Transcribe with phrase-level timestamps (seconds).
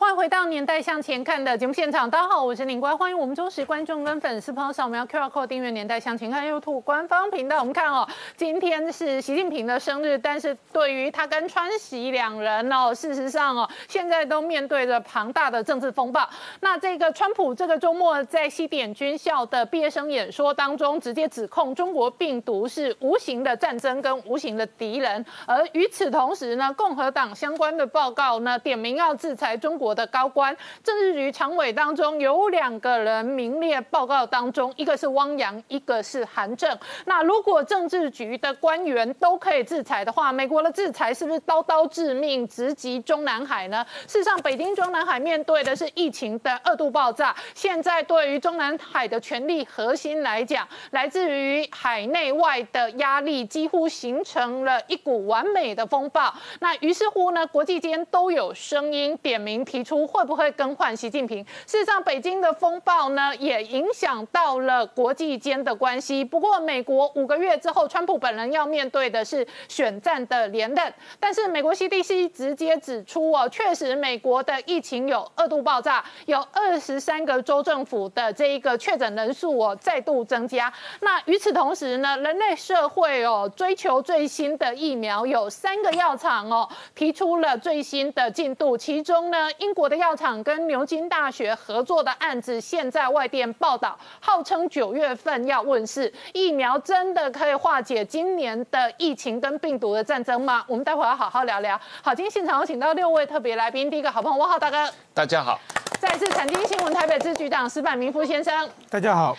[0.00, 7.58] 欢迎回到《年代向前看》的节目现场，大家好，我是宁官，欢迎我们忠实观众跟粉丝朋友扫描 QR Code 订阅《年代向前看》YouTube 官方频道。
[7.58, 8.06] 我们看哦，
[8.36, 16.26] 今天是习近平的生日，但是对于他跟川习两人哦，事实上哦，现在都面对着庞大的政治风暴。
[16.60, 22.40] 那这个川普这个周末在西点军校的毕业生演说当中，直接指控中国病。
[22.42, 30.54] 毒是无形的战争跟无形的敌人，而与此同时呢，共和党相关的报告呢，点名要制裁中国国的高官。
[30.84, 36.78] 政治局常委当中有两个人名列报告当中，一个是汪洋，一个是韩正。
[37.06, 43.84] 那如果政治局的官员都可以制裁的话，美国的制裁是不是刀刀致命，直击中南海呢？
[44.06, 47.34] 事实上，北京中南海面对的是疫情的二度爆炸。
[47.54, 52.28] 现在对于中南海的权力核心来讲，来自于海内。
[52.38, 56.32] 外的压力几乎形成了一股完美的风暴。
[56.60, 61.44] 那于是乎呢，国际间都有声音点名提提出会不会更换习近平。
[61.64, 66.24] 事实上，北京的风暴呢也影响到了国际间的关系。
[66.24, 70.92] 不过，美国五个月之后，川普本人要面对的是选战的连任。
[71.20, 80.72] 但是，美国 CDC 直接指出哦，确实美国的疫情有二度爆炸，有二十三个州政府的这一个确诊人数哦再度增加。
[81.02, 82.16] 那与此同时呢？
[82.18, 88.76] 人类社会哦，追求最新的疫苗，有三个药厂哦提出了最新的进度。
[88.76, 96.10] 其中呢，英国的药厂跟牛津大学合作的案子，现在外电报道，号称九月份要问世。
[96.32, 100.64] 疫苗真的可以化解今年的疫情跟病毒的战争吗？
[100.66, 101.78] 我们待会要好好聊聊。
[102.02, 105.58] 好，今天现场有请到六位特别来宾，第一个好朋友汪浩大哥，大家好；
[106.00, 109.36] 再次产经新闻台北支局长石板明夫先生，大家好。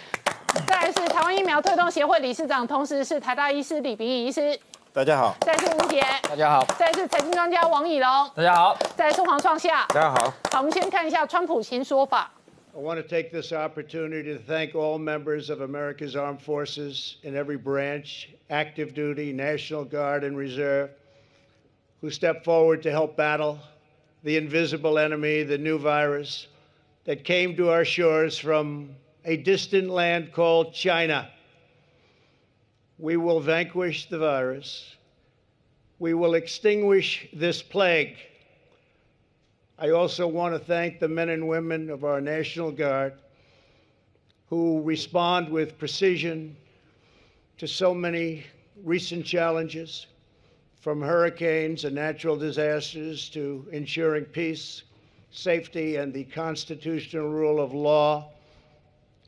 [0.67, 4.59] 再是台湾疫苗推动协会理事长，同时是台大医师李炳义医师。
[4.92, 5.36] 大家好。
[5.40, 6.00] 再是吴杰。
[6.22, 6.64] 大家好。
[6.78, 8.08] 再是财经专家王以龙。
[8.34, 8.78] 大家好。
[8.96, 9.86] 再是黄创夏。
[9.88, 10.32] 大家好。
[10.52, 12.30] 好，我们先看一下川普新说法。
[12.76, 17.56] I want to take this opportunity to thank all members of America's armed forces in every
[17.56, 20.90] branch, active duty, National Guard, and Reserve,
[22.00, 23.58] who stepped forward to help battle
[24.24, 26.48] the invisible enemy, the new virus
[27.04, 31.28] that came to our shores from a distant land called China.
[32.99, 34.97] We will vanquish the virus.
[35.99, 38.17] We will extinguish this plague.
[39.77, 43.13] I also want to thank the men and women of our National Guard
[44.47, 46.57] who respond with precision
[47.57, 48.43] to so many
[48.83, 50.07] recent challenges,
[50.81, 54.83] from hurricanes and natural disasters to ensuring peace,
[55.31, 58.29] safety, and the constitutional rule of law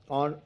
[0.09, 0.41] on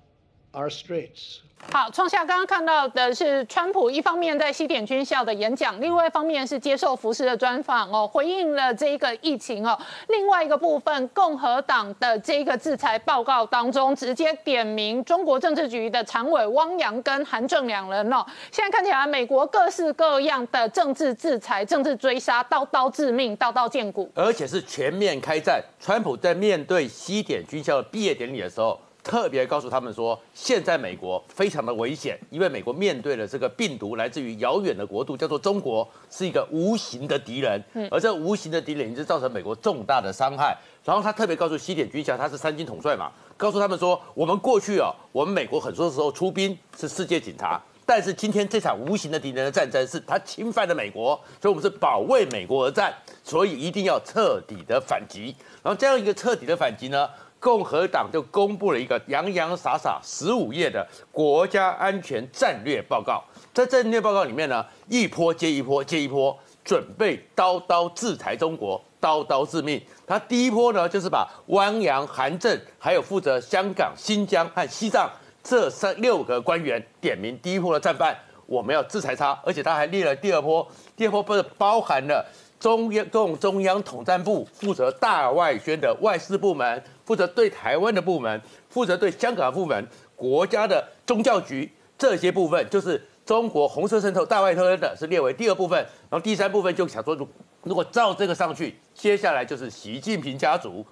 [0.56, 1.40] our streets.
[1.72, 9.76] 好，创下刚刚看到的是川普一方面在西点军校的演讲，另外一方面是接受福斯的专访哦，回应了这一个疫情哦。
[10.10, 18.24] 另外一个部分，共和党的这个制裁报告当中，直接点名中国政治局的常委汪洋跟韩正两人哦。
[18.52, 25.64] 现在看起来，美国各式各样的政治制裁、政治追杀，刀刀致命，刀刀见骨，而且是全面开战。
[25.80, 28.80] 川普在面对西点军校的毕业典礼的时候。
[29.06, 37.64] 特别告诉他们说，现在美国非常的危险，因为美国面对的这个病毒来自于遥远的国度，叫做中国，是一个无形的敌人。
[37.74, 40.58] 嗯，而这无形的敌人，已经造成美国重大的伤害。
[40.84, 52.92] 然后他特别告诉西点军校，他是三军统帅嘛，告诉他们说，我们过去啊，我们美国很多时候出兵是世界警察，但是今天这场无形的敌人的战争，是他侵犯了美国，所以我们是保卫美国而战，
[53.24, 55.36] 所以一定要彻底的反击。
[55.62, 57.08] 然后这样一个彻底的反击呢？
[57.46, 63.24] 共和党就公布了一个洋洋洒洒十五页的国家安全战略报告，
[63.54, 69.80] 在战略报告里面呢，一波接一波接一波，准备刀刀制裁中国，刀刀致命。
[70.08, 75.08] 他第一波呢，就是把汪洋、韩正，还有负责香港、新疆和西藏
[75.44, 78.18] 这三六个官员点名第一波的战犯，
[78.48, 79.40] 我们要制裁他。
[79.44, 80.68] 而且他还列了第二波，
[80.98, 82.26] 第二波不是包含了
[82.66, 86.84] 中央中共中央统战部负责大外宣的外事部门。
[87.06, 95.78] 负责对台湾的部门，负责对香港的部门，国家的宗教局这些部分，就是中国红色渗透、大外宣的，是列为第二部分。
[96.10, 97.28] 然后第三部分就想说，如
[97.62, 100.84] 如果照这个上去，接下来就是习近平家族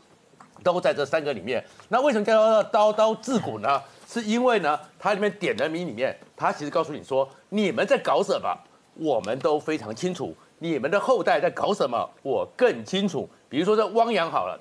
[0.62, 1.66] 都在这三个里面。
[1.90, 3.82] 那为什么叫刀刀自古呢？
[4.08, 8.56] 是因为呢，它里面点的名里面，它其实告诉你说，你们在搞什么，
[8.94, 10.32] 我们都非常清楚；
[10.64, 13.30] 你们的后代在搞什么，我更清楚。
[13.50, 14.58] 比如说这汪洋好了。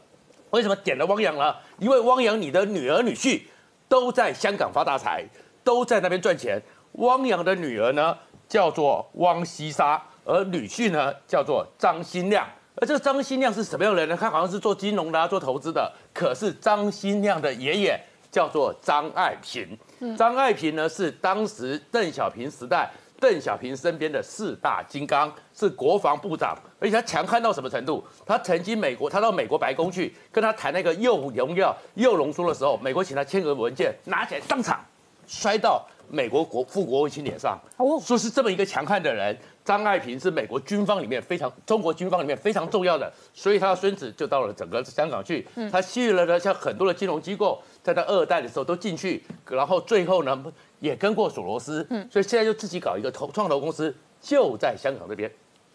[0.50, 1.54] 为什么点了汪洋呢？
[1.78, 3.42] 因为汪洋，你的女儿女婿
[3.88, 5.24] 都在香港发大财，
[5.62, 6.60] 都在那边赚钱。
[6.94, 8.18] 汪洋的女儿呢
[8.48, 12.44] 叫做汪西沙，而女婿呢叫做张新亮。
[12.74, 14.16] 而这个张新亮是什么样的人呢？
[14.20, 15.90] 他好像是做金融的、做投资的。
[16.12, 19.78] 可是张新亮的爷爷叫做张爱萍，
[20.18, 22.90] 张爱萍呢是当时邓小平时代
[23.22, 28.02] 邓小平身边的四大金刚，是国防部长，而且他强悍到什么程度？
[28.26, 34.84] 他曾经美国，他到美国白宫去跟他谈那个又荣耀、又龙书的时候，美国请他签个文件，拿起来当场
[35.24, 37.56] 摔到美国国副国务卿脸上，
[38.04, 39.38] 说是这么一个强悍的人。
[39.64, 45.46] 张爱萍是美国军方里面非常中国军方里面非常重要的，所以他的孙子就到了整个香港去。
[45.70, 50.44] 他吸引了呢，像很多的金融机构，在他二代的时候都进去，然后最后呢
[50.82, 55.30] 也跟过索罗斯，所以现在就自己搞一个投创投公司，就在香港这边。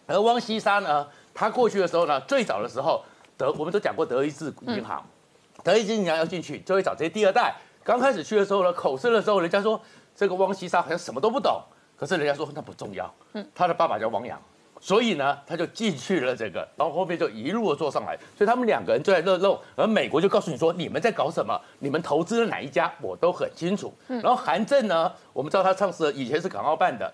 [0.06, 3.01] 而汪西沙呢，他过去的时候呢，最早的时候
[3.38, 5.01] 德我们都讲过德意志银行，
[5.63, 7.56] 德意志银行要进去就会找这些第二代。
[7.86, 9.81] 刚开始去的时候呢，口试的时候，人家说
[10.13, 11.62] 这个汪西沙好像什么都不懂。
[11.95, 14.38] 可是人家说那不重要，嗯，他的爸爸叫王阳，
[14.79, 23.94] 所以呢，他就进去了这个，然后后面就一路的做上来，所以他们两个人就在热弄，而美国就告诉你说你们在搞什么，你们投资了哪一家，我都很清楚。
[24.07, 27.12] 然后韩正呢，我们知道他上市以前是港澳办的，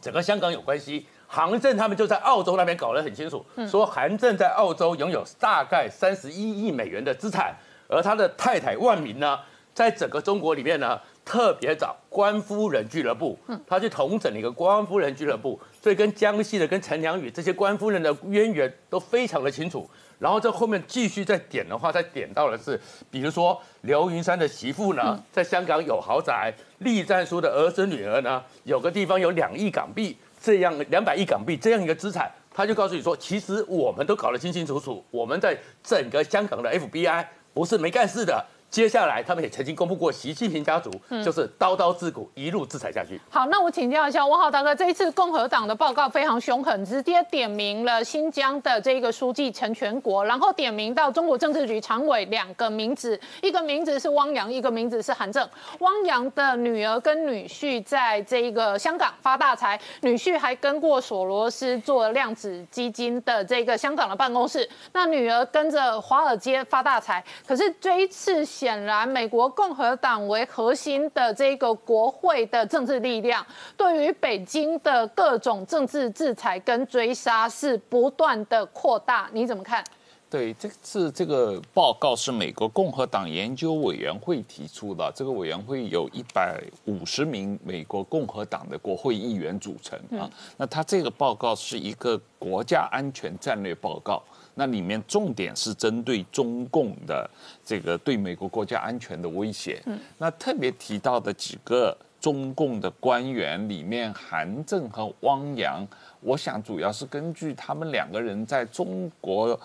[0.00, 7.54] 整个香港有关系，韩正他们就在澳洲那边搞得很清楚，说韩正在澳洲拥有大概三十一亿美元的资产，
[7.88, 9.38] 而他的太太万明呢，
[9.72, 11.00] 在整个中国里面呢。
[11.26, 13.36] 特别找官夫人俱乐部，
[13.66, 19.90] 他去统整了一个官夫人俱乐部，所以跟江西的、跟陈良宇这些官夫人的渊源都非常的清楚。
[20.20, 22.80] 然后在后面继续再点的话，再点到的是，
[23.10, 38.46] 比如说刘云山的媳妇呢，在香港有豪宅；栗战书的儿子女儿呢，有个地方有两亿港币，这样两百亿港币这样一个资产，他就告诉你说，其实我们都搞得清清楚楚，我们在整个香港的 FBI 不是没干事的。
[38.76, 40.90] 接下来，他们也曾经公布过，习近平家族
[41.24, 43.18] 就是刀刀自古一路制裁下去。
[43.30, 55.48] 好，那我请教一下汪浩大哥，这一次共和党的报告非常凶狠，直接点名了新疆的这个书记陈全国，然后点名到中国政治局常委两个名字，一个名字是汪洋，一个名字是韩正。
[55.78, 67.24] 汪洋的女儿跟女婿在这一个香港发大财，女婿还跟过索罗斯做量子基金的这个香港的办公室，那女儿跟着华尔街发大财。
[67.48, 68.44] 可是这一次。
[68.66, 73.46] 显然，美国共和党为核心的这个国会的政治力量，
[73.76, 79.30] 对于北京的各种政治制裁跟追杀是不断的扩大。
[79.32, 79.84] 你怎么看？
[80.28, 90.28] 对，这次这个报告是美国共和党研究委员会提出的，这个委员会有一百五十名美国共和党的国会议员组成啊。
[90.56, 94.20] 那他这个报告是一个国家安全战略报告。
[94.58, 97.28] 那里面重点是针对中共的
[97.62, 99.82] 这个对美国国家安全的威胁。
[99.84, 105.86] 嗯，那特别提到的几个中共的官员里面，韩正和汪洋，
[106.20, 109.58] 我想主要是根据他们两个人在中国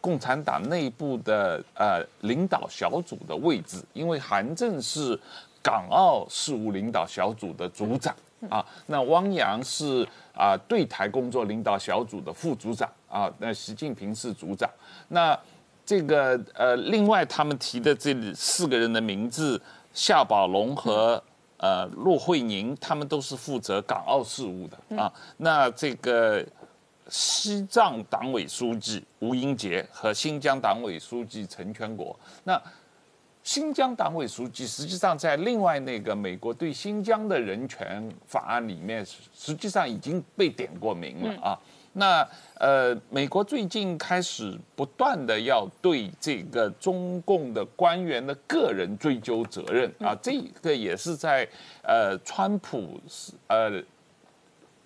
[0.00, 5.18] 共产党内部的呃领导小组的位置，因为韩正是
[5.62, 8.16] 港澳事务领导小组的组长
[8.48, 12.90] 啊，那汪洋是啊对台工作领导小组的副组长。
[13.10, 14.70] 啊，那习近平是组长，
[15.08, 15.38] 那
[15.84, 19.60] 这个呃，另外他们提的这四个人的名字，
[19.92, 21.20] 夏宝龙和
[21.56, 25.12] 呃骆惠宁，他们都是负责港澳事务的啊。
[25.38, 26.46] 那这个
[27.08, 32.62] 西藏党委书记吴英杰和新疆党委书记陈全国，那
[33.42, 41.58] 新疆党委书记实际上在另外那个美国对新疆的人权法案里面，实际上已经被点过名了啊。
[41.92, 51.46] 那呃，美国最近开始不断的要对这个中共的官员的个人追究责任啊，这个也是在
[51.82, 53.82] 呃，川普是呃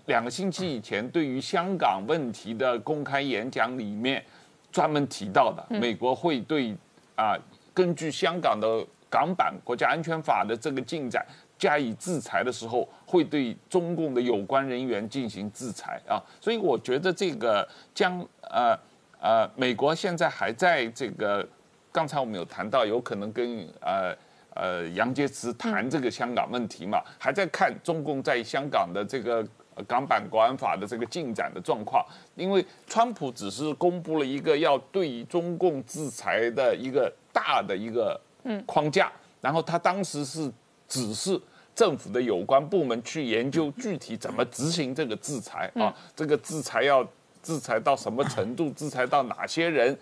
[0.07, 4.25] 两个星期以前对于香港问题的公开演讲里面
[4.73, 6.75] 专门提到的，美国会对
[7.17, 7.37] 啊，
[7.75, 11.25] 根据香港的港版国家安全法的这个进展。
[11.65, 18.79] 加以制裁的时候，会对中共的有关人员进行制裁啊，所以我觉得这个将呃
[19.19, 21.49] 呃，美国现在还在这个，
[21.91, 24.15] 刚才我们有谈到，有可能跟呃
[24.53, 29.43] 呃杨洁篪谈这个香港问题嘛，还在看中共在香港的这个
[29.89, 32.05] 港版国安法的这个进展的状况，
[32.35, 38.21] 因为川普只是公布了一个要对中共制裁的一个大的一个
[38.67, 40.53] 框架，然后他当时是。
[40.87, 41.41] 只是
[41.75, 47.07] 政府的有关部门去研究具体怎么执行这个制裁啊，这个制裁要
[47.45, 49.97] 制裁到什么程度，制裁到哪些人，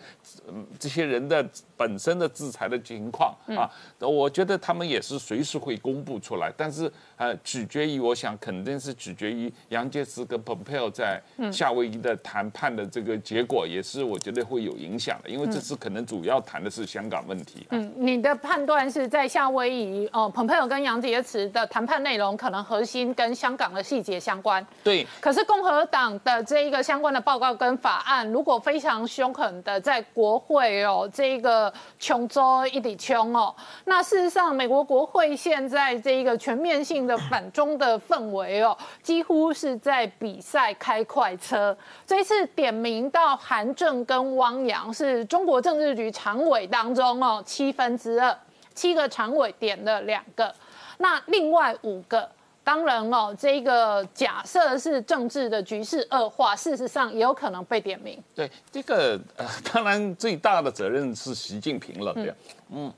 [0.48, 1.44] 嗯，这些人的
[1.76, 3.68] 本身的制裁的情况啊，
[3.98, 11.20] 我觉得他们也是随时会公布出来，但是呃，取决于我想肯定是取决于杨洁篪跟蓬佩奥在
[11.52, 17.66] 夏威夷的谈判的这个结果，也是我觉得会有影响的，因为这次可能主要谈的是香港问题。
[17.70, 24.64] 嗯，你的判断是在夏威夷，哦，蓬佩奥跟杨洁篪的谈判内容可能核心跟香港的细节相关。
[24.84, 33.54] 对，可是共和党的这一个相关的报报告跟法案，如果非常凶狠的在国会哦，这个琼州一底穷哦，
[33.86, 41.74] 那事实上美国国会现在这一个全面性的反中的氛围哦，几乎是在比赛开快车。
[42.06, 48.36] 这一次点名到韩正跟汪洋是中国政治局常委当中哦，七分之二，
[48.74, 50.54] 七个常委点了两个，
[50.98, 52.28] 那另外五个。
[52.64, 58.22] 当然哦，这个假设是政治的局势恶化，事实上也有可能被点名。
[58.34, 62.34] 对，这个呃，当然最大的责任是习近平了，对，
[62.70, 62.92] 嗯。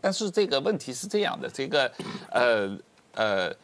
[0.00, 1.90] 但是这个问题是这样的，这个
[2.30, 2.78] 呃
[3.14, 3.54] 呃，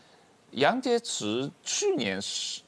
[0.53, 2.19] 杨洁篪去年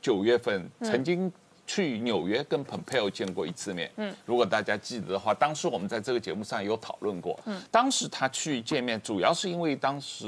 [0.01, 1.33] 九月份曾经。
[1.67, 3.91] 去纽约跟蓬佩奥见过一次面。
[3.97, 7.39] 嗯，如果大家记得的话，当时我们在这个节目上有讨论过。
[7.47, 10.27] 嗯，当时他去见面，主要是因为当时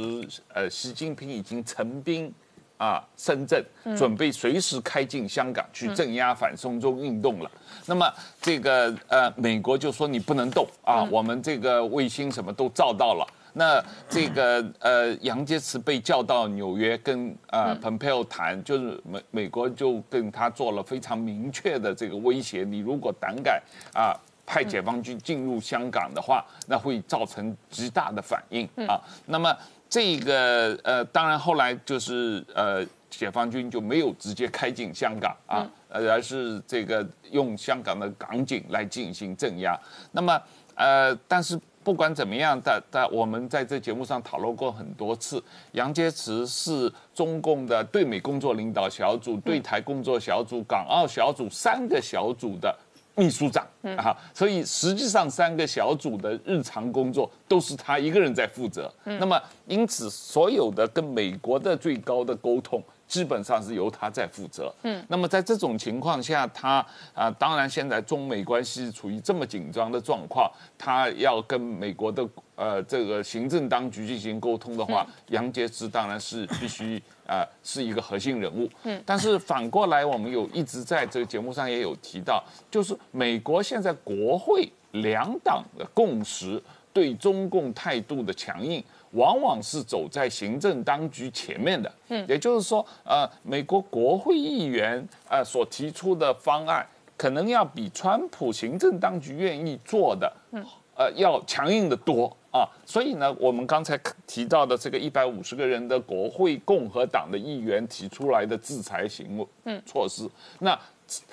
[0.53, 2.33] 呃，习近平已经成兵
[2.77, 3.65] 啊深圳，
[3.97, 7.51] 准备随时开进香港去镇压反送中运动了。
[7.87, 8.11] 那么
[8.41, 13.27] 这个呃，美国就说你不能动啊，我们这个卫星什么都照到了。
[13.57, 23.63] 那这个呃，杨洁篪被叫到纽约跟啊蓬佩奥谈，就是美美国就跟他做了非常明确的这个威胁，你如果胆敢
[23.95, 24.13] 啊
[24.45, 29.01] 派解放军进入香港的话，那会造成极大的反应啊。
[29.27, 29.57] 那么
[29.89, 39.79] 这个呃，当然后来就是呃，解放军就没有直接开进香港啊，而是这个用香港的港警来进行镇压。
[40.11, 40.43] 那么
[40.75, 41.57] 呃，但是。
[41.85, 45.41] 不管怎么样，但但我们在这节目上讨论过很多次，
[45.73, 52.75] 杨洁篪是中共的对美工作领导小组、对台工作小组、港澳小组三个小组的
[53.15, 53.65] 秘书长
[53.99, 58.91] 啊，所以实际上三个小组的日常工作都是他一个人在负责。
[59.05, 62.83] 那么，因此所有的跟美国的最高的沟通。
[63.15, 64.75] 基本上是由他在负责。
[64.83, 78.69] 嗯，那么在这种情况下，他啊，当然现在中美关系处于这么紧张的状况，他要跟美国的呃这个行政当局进行沟通的话，杨洁篪当然是必须啊是一个核心人物。
[78.83, 86.61] 嗯，但是反过来，我们有一直在这个节目上也有提到，就是美国现在国会两党的共识
[86.93, 88.83] 对中共态度的强硬。
[89.15, 100.65] 往往是走在行政当局前面的，嗯，也就是说，呃，美国国会议员呃所提出的方案，可能要比川普行政当局愿意做的，嗯，
[100.97, 102.65] 呃，要强硬的多啊。
[102.87, 110.31] 所以呢，我们刚才提到的这个一百五十个人的国会共和党的议员提出来的制裁行为，嗯，措施，
[110.61, 110.79] 那。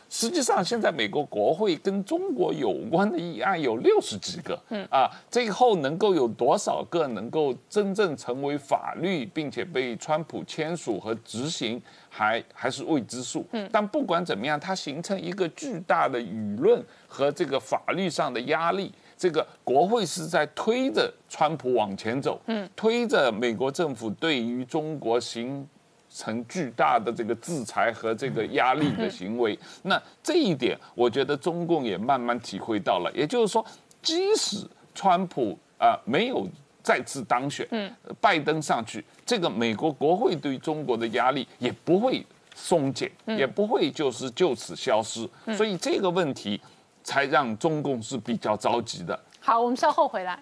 [0.09, 13.45] 实际上，现在美国国会跟中国有关的议案有六十几个，嗯啊，最后能够有多少个能够真正成为法律，并且被川普签署和执行，还还是未知数。
[13.53, 25.67] 嗯，但不管怎么样，它形成一个巨大的舆论和这个法律上的压力，这个国会是在推着川普往前走，嗯，推着美国政府对于中国行。
[26.13, 33.09] 成巨大的这个制裁和这个压力的行为，那这一点，我觉得中共也慢慢体会到了。
[33.15, 33.65] 也就是说，
[34.01, 34.57] 即使
[34.93, 36.45] 川普啊没有
[36.83, 42.21] 再次当选，嗯，拜登上去，这个美国国会对中国的压力也不会
[42.53, 45.25] 松减，也不会就是就此消失。
[45.55, 46.59] 所以这个问题
[47.03, 49.19] 才让中共是比较着急的。
[49.39, 50.39] 好，我们稍后回来。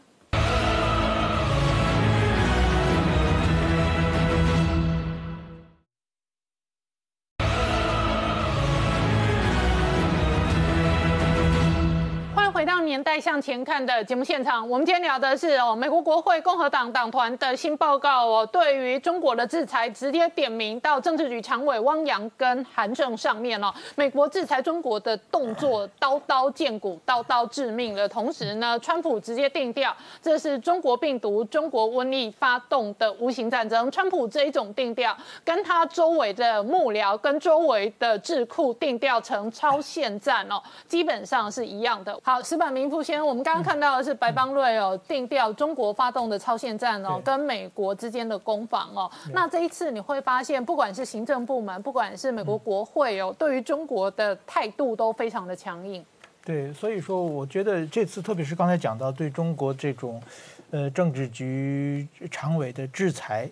[12.89, 23.71] 年代向前看的节目现场，我们今天聊的是哦，美国国会共和党党团的新报告哦，对于中国的制裁直接点名到政治局常委汪洋跟韩正上面哦。
[23.93, 33.91] 美国制裁中国的动作刀刀见骨、刀刀致命的同时呢，川普直接定调，这是中国病毒、中国瘟疫发动的无形战争。
[33.91, 35.15] 川普这一种定调，
[35.45, 42.19] 跟他周围的幕僚、跟周围的智库定调成超限战哦，基本上是一样的。
[42.23, 42.78] 好，石板明。
[42.79, 49.11] 林富先，我们刚刚看到的是白邦瑞哦定调中国发动的超限战哦，跟美国之间的攻防哦。
[49.33, 56.05] 那这一次你会发现，不管是行政部门，不管是美国国会哦，对于中国的态度都非常的强硬。
[56.45, 60.23] 对，所以说我觉得这次，特别是刚才讲到对中国这种，
[60.71, 63.49] 呃，政治局常委的制裁，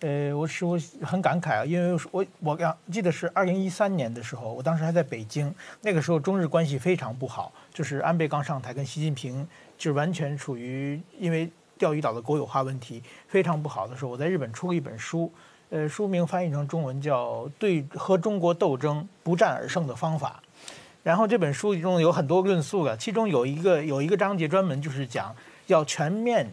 [0.00, 9.46] 呃，我是我很感慨啊，因为我我刚记得是二零一三年的时候，我当时还在北京，那个时候中日关系非常不好，就是安倍刚上台，跟习近平
[9.78, 15.32] 就是完全处于因为钓鱼岛的国有化问题非常不好的时候，我在日本出了一本书，
[15.70, 20.42] 呃，书名翻译成中文叫《对和中国斗争不战而胜的方法》。
[21.02, 25.34] 然后这本书中有很多论述的，其中有一个有一个章节专门就是讲
[25.66, 26.50] 要全面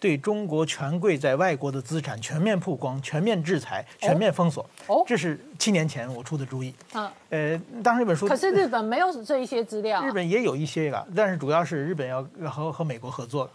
[0.00, 4.68] 对中国权贵在外国的资产全面曝光、全面制裁、全面封锁。
[4.86, 6.74] 哦，这是七年前我出的主意。
[6.94, 10.04] 嗯，呃，当时这本书可是日本没有这一些资料。
[10.04, 13.50] 日本也有一些个，但是主要是日本要和和美国合作了。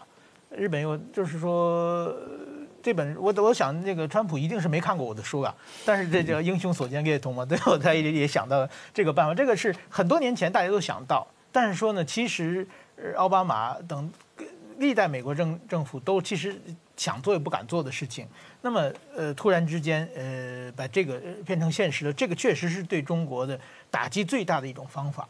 [0.50, 2.14] 日本又就是说。
[2.84, 5.54] 这本我我想那个川普一定是没看过我的书啊，
[5.86, 12.68] 但是这叫英雄所见略同嘛，最后 他也也想到这个办法，这个是很多年前大家都想到，但是说呢，其实
[13.16, 14.12] 奥巴马等
[14.78, 16.60] 历代美国政政府都其实
[16.96, 18.26] 想做也不敢做的事情，
[18.62, 23.58] 那么呃突然之间呃把这个变成现实了，这个确实是对中国的
[23.90, 25.28] 打击最大的一种方法，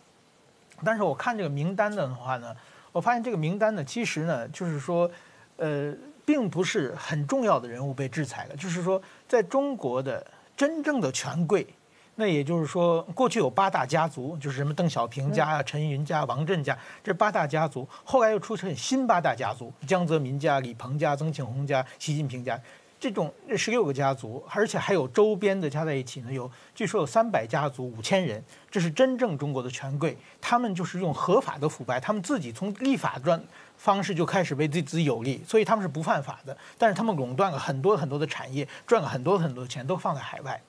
[0.85, 2.55] 但是我看这个名单的话呢，
[2.93, 5.11] 我发现这个名单呢，其实呢就是说
[5.57, 5.95] 呃。
[6.27, 8.99] 并不是很重要的人物被制裁了，就是说，
[9.29, 11.67] 在中国的真正的权贵，
[12.16, 22.61] 那也就是说，过去有八大家族，就是什么邓小平家啊、陈云家、王震家，这八大家族，后来又出现新八大家族，江泽民家、李鹏家、曾庆红家、习近平家，
[23.00, 33.42] 这种十六个家族，而且还有周边的加在一起呢，有据说有三百家族、五千人，这是真正中国的权贵，他们就是用合法的腐败，他们自己从立法专。
[33.76, 40.62] 方式就开始为自己有利，所以他们是不犯法的，但是他们垄断了很多很多的产业，赚了很多很多的钱，都放在海外。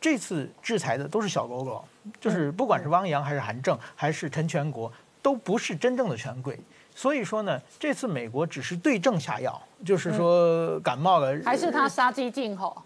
[0.00, 1.84] 这次制裁的都是小喽啰，
[2.20, 4.90] 就是不管是汪洋还是韩正还是陈全国，
[5.20, 6.58] 都不是真正的权贵。
[6.94, 12.76] 所以说呢，这次美国只是对症下药，就是说感冒了，还是他杀鸡儆猴，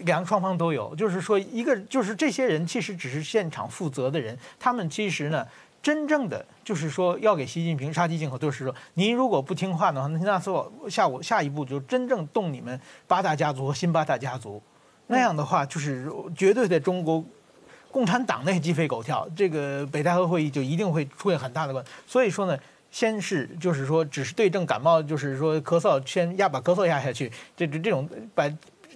[0.00, 0.94] 两个双方都有。
[0.96, 5.46] 就是说，一个就是这些人其实只是现场负责的人，他们其实呢。
[5.84, 14.62] 真正的就是说，要给习近平杀鸡儆猴，就是说，您如果不听话的话，那那时候下午下一步就真正动你们八大家族和新八大家族，
[15.06, 17.24] 那样的话就是绝对在中国
[17.90, 21.90] 共产党内鸡飞狗跳，这个北戴河会议就一定会出现很大的问题。
[22.06, 22.58] 所以说呢，
[22.90, 28.50] 先是就是说，只是对症感冒，就是说咳嗽先压把咳嗽压下去，这这这种把。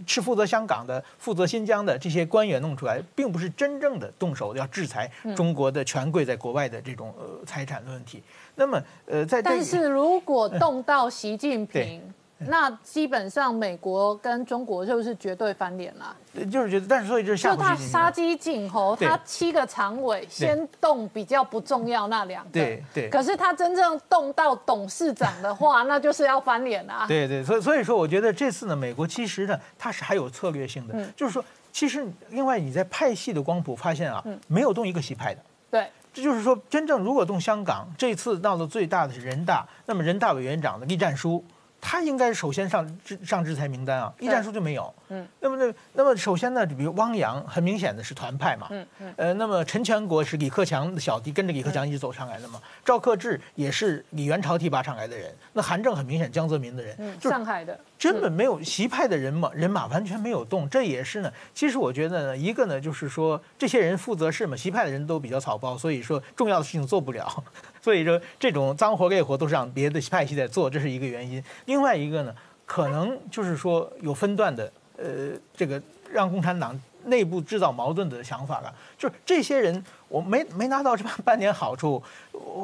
[0.07, 8.23] 是负责香港的、负责新疆的这些官员弄出来，并不是真正的动手要制裁中国的权贵在国外的这种呃财产的问题。
[8.55, 12.01] 那么呃，在但是如果动到习近平。
[12.46, 16.16] 那基本上美国跟中国就是绝对翻脸了，
[16.51, 23.09] 就是觉得，但是所以就是就他杀鸡儆猴，他七个常委先动比较不重要那两个，对对。
[23.11, 27.07] 可是他真正动到董事长的话，那就是要翻脸啊。
[27.11, 35.40] 对对，所以所以说，我觉得这次呢，美国其实呢，它是还有策略性的，就是说，其实另外你在派系的光谱发现啊，没有动一个西派的。
[35.72, 41.44] 对，这就是说，真正如果动香港，这次闹得最大的是人大，那么人大委员长的栗战书。
[41.81, 44.93] 他应该首先上制上制裁名单啊，一战书就没有。
[45.11, 48.67] 嗯，那么那那么首先呢，比如汪洋，很明显的是团派嘛。
[48.71, 49.14] 嗯嗯。
[49.17, 52.61] 呃，那么陈全国是李克强的小弟，跟着李克强一直走上来的嘛。
[52.85, 55.35] 赵克志也是李元朝提拔上来的人。
[55.53, 60.69] 那韩正很明显江泽民的人，上海的，根本没有习派的人马，人马完全没有动。
[60.69, 67.43] 这也是呢，其实我觉得呢，一个呢就是说，这些人负责事嘛，习派的人都比较草包，所以说重要的事情做不了。
[67.88, 71.42] 所以说，这种脏活累活都是让别的派系在做，这是一个原因。
[71.64, 72.35] 另外一个呢，
[72.66, 75.81] 可能就是说有分段的，呃，这个
[76.12, 78.70] 让共产党内部制造矛盾的想法了。
[78.98, 82.03] 就是这些人，我没没拿到这半 点好处，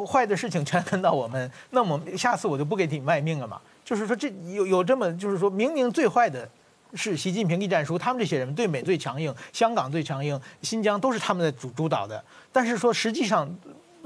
[0.06, 3.58] 坏的事情全轮到我们，那么下次我就不给你卖命了嘛。
[3.82, 6.46] 就是说，这有有这么，就是说明明最坏的
[6.92, 12.22] 是习近平、栗战书，他们这些人对美最强硬，香港最强硬，新疆都是他们在主主导的。
[12.52, 13.48] 但是说实际上。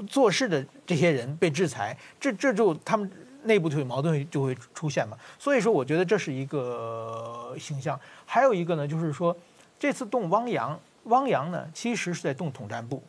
[0.07, 3.09] 做事的这些人被制裁，这这就他们
[3.43, 5.17] 内部就有矛盾就会出现嘛。
[5.37, 7.99] 所以说，我觉得这是一个形象。
[8.25, 9.35] 还有一个呢，就是说
[9.77, 13.01] 这次动汪洋，汪洋呢其实是在动统战部。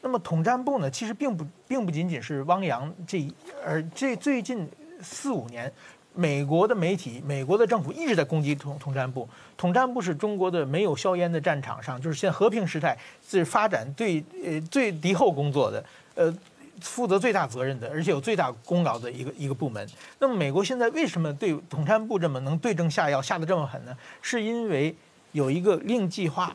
[0.00, 3.26] 那么统战部呢，其实并不并不仅仅是汪洋这，
[3.64, 4.68] 而这最近
[5.00, 5.72] 四五年，
[6.12, 9.26] 美国的媒体、美国的政府一直在攻击统统战部。
[9.56, 15.82] 统战部是中国的没有硝烟的战场上，就是现和平时代是发展对呃最敌后工作的。
[16.14, 16.34] 呃，
[16.80, 19.88] 负责最大责任的，而且有最大功劳的一个一个部门。
[20.18, 23.96] 那么美国现在为什么对统战部这么能对症下药，下的这么狠呢？
[24.22, 24.94] 是因为
[25.32, 26.54] 有一个令计划，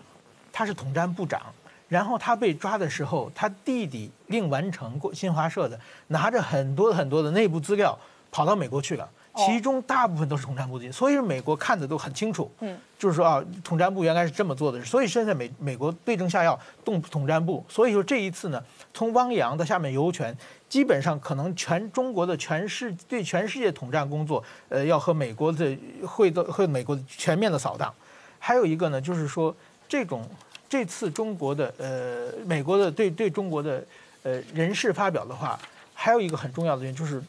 [0.52, 1.42] 他是统战部长，
[1.88, 7.98] 然后他被抓的时候，他弟弟令完成过新华社的，拿着很多很多的内部资料
[8.32, 9.10] 跑到美国去了。
[9.46, 12.52] 其中大部分都是统战部的，所以美国看的都很清楚。
[12.60, 17.64] 嗯，就是说啊，统战部原来是这么做的，所以现在美美国对症下药，动统战部。
[17.70, 18.62] 所以说这一次呢，
[18.94, 20.36] 从汪洋到下面游权，
[20.68, 27.94] 基本上可能全中国的全世对全世界统战工作，呃，要和美国的会的和美国的全面的扫荡。
[28.40, 29.56] 还有一个呢，就是说
[29.88, 30.28] 这种
[30.68, 33.84] 这次中国的呃美国的对对中国的
[34.24, 35.60] 呃人事发表的话，
[35.94, 37.24] 还有一个很重要的原因就是。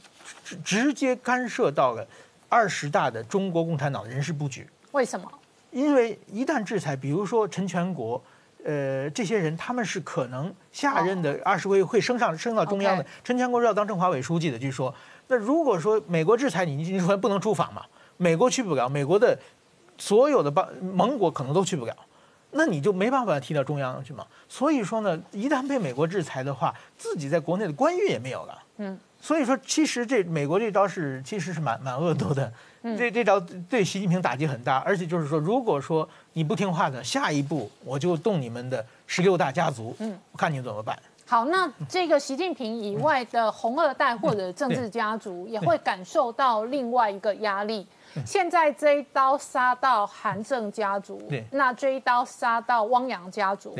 [0.65, 2.07] 直接干涉到了
[2.49, 4.67] 二十大的中国共产党的人事布局。
[4.93, 5.31] 为什么？
[5.71, 8.21] 因为一旦制裁，比如说陈全国，
[8.65, 13.07] 呃，这些人他们是可能下任的二十回会升上升到中央的。
[13.23, 14.93] 陈全国是要当政法委书记的，据说。
[15.29, 17.85] 那如果说美国制裁你，你说不能出访嘛？
[18.17, 19.39] 美国去不了，美国的
[19.97, 21.97] 所有的邦盟国可能都去不了，
[22.51, 24.27] 那你就没办法提到中央去嘛。
[24.49, 28.63] 所以说呢，一旦被美国制裁的话，自己在国内的官运也没有了。
[28.79, 28.99] 嗯。
[29.21, 32.51] 所以说，其实这美国这招是其实是蛮蛮恶毒的，
[32.83, 40.99] 这这招对习近平打击很大，而且就是说，如果说你不听话的，下一步我就动你们的十六大家族，嗯，我看你怎么办。
[41.27, 47.87] 好，那这个习近平以外的红二代或者政治家族也会感受到另外一个压力。
[48.27, 53.77] 现在这一刀杀到韩正家族，那这一刀杀到汪洋家族。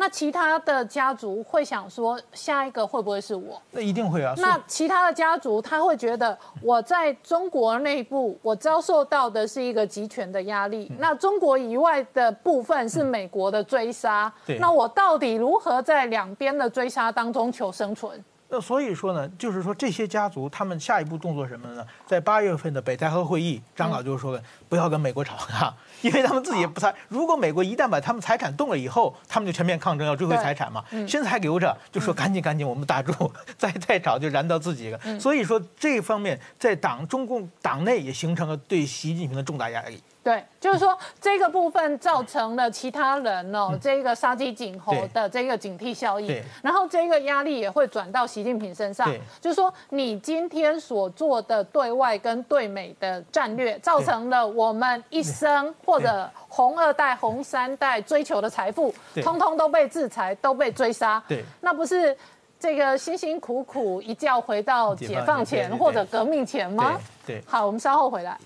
[0.00, 3.60] 那其他的家族会想说，下一个会不会是我？
[3.72, 4.32] 那一定会啊。
[4.38, 10.88] 那其他的家族他会觉得，我在中国内部，我遭受到的是一个集权的压力。
[11.00, 14.32] 那中国以外的部分是美国的追杀。
[14.60, 18.24] 那我到底如何在两边的追杀当中求生存？
[18.50, 21.86] 那所以说呢，就是说这些家族他们下一步动作什么呢？
[22.06, 25.76] 在八月份的北戴河会议，张老就说了，不要跟美国吵啊。
[26.00, 30.82] 因为他们自己也不财，如果美国一旦把他们财产动了以后，他们就全面抗争，要追回财产嘛。
[31.06, 33.12] 现在还留着，就说赶紧赶紧，我们打住，
[33.58, 35.20] 再再吵就燃到自己了。
[35.20, 40.02] 所以说这方面在党中共党内也形成了对习近平的重大压力。
[40.28, 49.10] 对，就是说这个部分造成了其他人哦，这个杀鸡儆猴的这个警惕效应，然后这个压力也会转到习近平身上。
[49.40, 61.22] 就是说你今天所做的对外跟对美的战略，造成了我们一生或者红二代、红三代追求的财富，通通都被制裁，都被追杀。
[61.26, 62.14] 对，那不是
[62.60, 67.00] 这个辛辛苦苦一觉回到解放前或者革命前吗？
[67.26, 68.36] 对，好，我们稍后回来。